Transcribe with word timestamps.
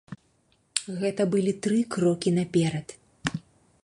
Гэта 1.03 1.27
былі 1.35 1.53
тры 1.67 1.77
крокі 1.97 2.29
наперад. 2.39 2.87